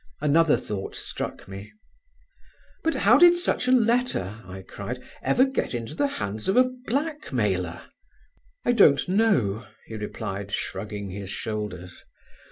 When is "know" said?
9.07-9.67